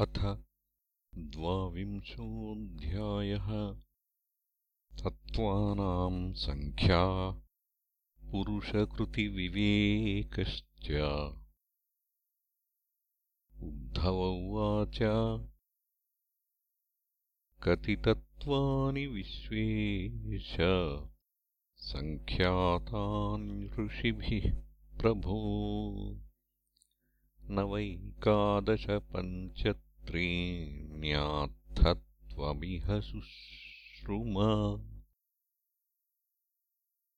अथ 0.00 0.38
द्वाविंशोऽध्यायः। 1.14 3.76
तत्त्वानाम् 5.02 6.34
सङ्ख्या 6.34 7.02
पुरुषकृतिविवेकश्च। 8.30 10.90
उद्धव 13.62 14.10
उवाच 14.10 14.98
कति 17.62 17.96
तत्त्वानि 17.96 19.06
विश्वेश 19.06 20.56
सङ्ख्यातानि 21.76 23.84
ऋषिभिः 23.84 24.62
प्रभो 25.00 25.40
न 30.10 30.12
वैकादशपञ्चत्रीण्यात्थत्वमिह 30.12 33.00
शुश्रुम 33.00 34.34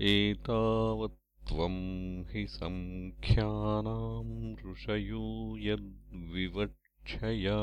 एतावत्त्वम् 0.00 2.24
हि 2.28 2.46
सङ्ख्यानाम् 2.46 4.72
ऋषयो 4.72 5.58
यद्विवक्षया। 5.58 7.58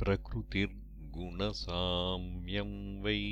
प्रकृतिर्गुणसाम्यम् 0.00 2.78
वै 3.04 3.22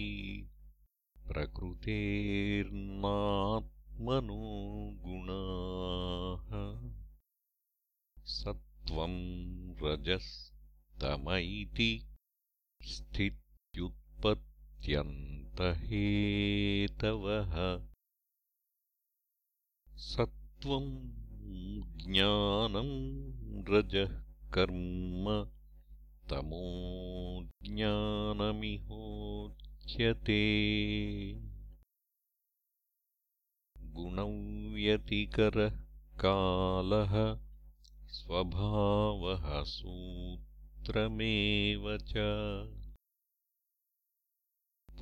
प्रकृतेर्नात् 1.28 3.70
मनो 4.06 4.42
गुणाः 5.04 6.50
सत्त्वम् 8.34 9.16
रजस्तम 9.82 11.26
इति 11.30 11.90
स्थित्युत्पत्त्यन्तहेतवः 14.78 17.54
सत्त्वम् 19.96 20.92
ज्ञानम् 22.04 22.94
रजः 23.68 24.12
कर्म 24.54 25.26
तमो 26.30 26.62
ज्ञानमिहोच्यते। 27.62 30.42
गुणव्यतिकरः 33.80 35.76
कालः 36.24 37.14
स्वभावः 38.08 39.62
सूत्रमेव 39.62 41.98
च 41.98 42.12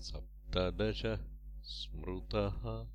सप्तदशः 0.01 1.36
स्मृतः। 1.67 2.87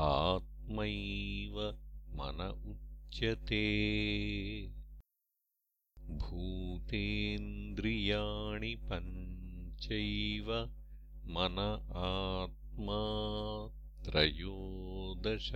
आत्मैव 0.01 1.79
मन 2.09 2.61
उच्यते। 2.65 3.65
भूतेन्द्रियाणि 6.09 8.75
पञ्चैव 8.75 10.71
मन 11.25 11.85
आत्मा 11.95 13.01
त्रयोदश 14.03 15.51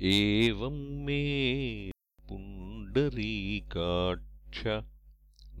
एवम् 0.00 1.04
मे 1.04 1.90
पुण्डरीकाक्ष 2.28 4.95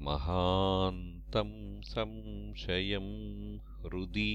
महान्तम् 0.04 1.52
संशयम् 1.84 3.12
हृदि 3.82 4.32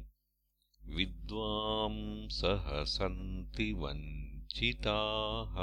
विद्वांसः 0.85 2.85
सन्ति 2.85 3.73
वञ्चिताः। 3.73 5.55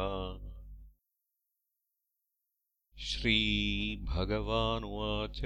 श्रीभगवानुवाच। 3.00 5.42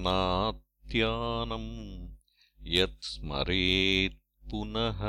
नात्यानम् 0.06 1.70
यत्स्मरेत् 2.76 4.18
पुनः 4.52 5.02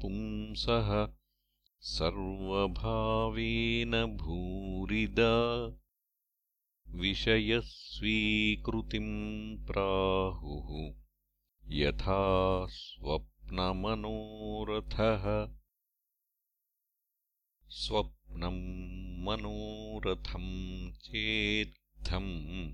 पुंसः 0.00 0.90
सर्वभावेन 1.80 4.04
भूरिदा 4.04 5.72
विषयस्वीकृतिम् 6.88 9.66
प्राहुः। 9.66 10.94
यथा 11.70 12.66
स्वप्नमनोरथः। 12.66 15.54
स्वप्नम् 17.68 19.24
मनोरथम् 19.24 20.92
चेत्थम् 20.92 22.72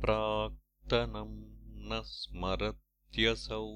प्राक्तनम् 0.00 1.92
न 1.92 2.02
स्मरत्यसौ 2.04 3.68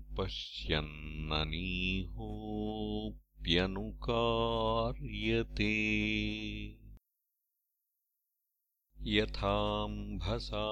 पश्यन्ननीहोऽप्यनुकार्यते 3.41 5.73
यथाम्भसा 9.01 10.65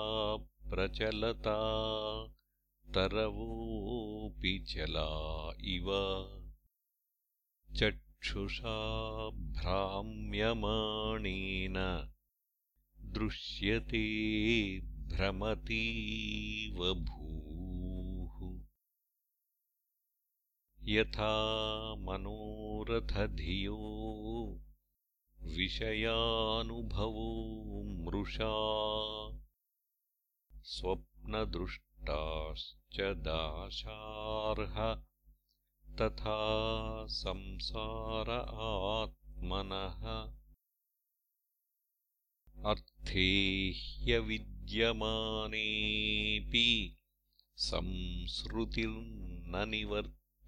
प्रचलता 0.69 1.57
तरवोऽपि 2.95 4.59
चला 4.59 5.09
इव। 5.63 5.89
चक्षुषा 7.79 8.77
भ्राम्यमाणेन 9.29 11.77
दृश्यते 13.01 14.05
भ्रमतीव 14.79 16.93
यथा 20.91 21.33
मनोरथधियो 22.05 23.77
विषयानुभवो 25.57 27.25
मृषा 28.05 28.49
स्वप्नदृष्टाश्च 30.71 31.91
दाशार्ह 33.27 34.79
तथा 36.01 36.37
संसार 37.19 38.31
आत्मनः 38.69 40.07
अर्थे 42.71 43.27
ह्यविद्यमानेऽपि 43.81 44.57
संसृतिर्न 47.69 49.63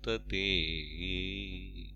निवर्तते 0.08 1.94